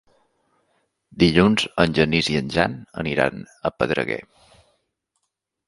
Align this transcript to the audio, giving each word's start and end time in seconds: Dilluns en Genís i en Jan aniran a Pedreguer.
Dilluns 1.23 1.65
en 1.83 1.93
Genís 1.99 2.31
i 2.35 2.39
en 2.41 2.49
Jan 2.57 2.75
aniran 3.05 3.39
a 3.71 3.75
Pedreguer. 3.83 4.21